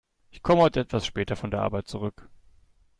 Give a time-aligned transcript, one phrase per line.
[0.31, 2.27] Ich komme heute etwas später von der Arbeit zurück.